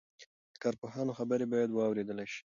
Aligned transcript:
د 0.53 0.55
کارپوهانو 0.63 1.17
خبرې 1.19 1.45
باید 1.53 1.69
واورېدل 1.73 2.19
شي. 2.33 2.41